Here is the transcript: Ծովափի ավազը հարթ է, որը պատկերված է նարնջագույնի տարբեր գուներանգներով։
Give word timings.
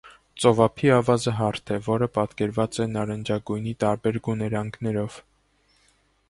Ծովափի 0.43 0.87
ավազը 0.93 1.33
հարթ 1.41 1.73
է, 1.75 1.77
որը 1.87 2.07
պատկերված 2.15 2.79
է 2.85 2.87
նարնջագույնի 2.95 3.75
տարբեր 3.85 4.19
գուներանգներով։ 4.29 5.21